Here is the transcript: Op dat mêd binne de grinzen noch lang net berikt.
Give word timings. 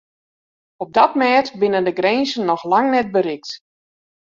Op 0.83 0.89
dat 0.97 1.11
mêd 1.21 1.47
binne 1.61 1.81
de 1.87 1.93
grinzen 1.99 2.43
noch 2.45 2.63
lang 2.71 2.87
net 2.93 3.07
berikt. 3.15 3.51